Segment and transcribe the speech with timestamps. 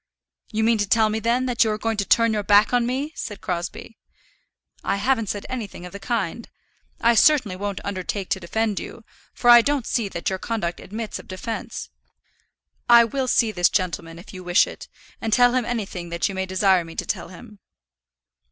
[0.51, 2.87] "You mean to tell me, then, that you are going to turn your back on
[2.87, 3.99] me?" said Crosbie.
[4.83, 6.49] "I haven't said anything of the kind.
[6.99, 11.19] I certainly won't undertake to defend you, for I don't see that your conduct admits
[11.19, 11.91] of defence.
[12.89, 14.87] I will see this gentleman if you wish it,
[15.21, 17.59] and tell him anything that you may desire me to tell him."